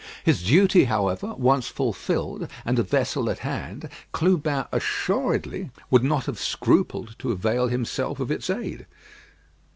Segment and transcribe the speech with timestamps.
[0.23, 6.39] His duty, however, once fulfilled, and a vessel at hand, Clubin assuredly would not have
[6.39, 8.87] scrupled to avail himself of its aid.